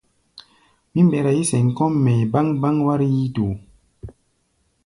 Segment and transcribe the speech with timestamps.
[0.91, 3.53] Mí mbɛra yí-sɛm kɔ́ʼm mɛʼi̧ báŋ-báŋ wár yíítoó.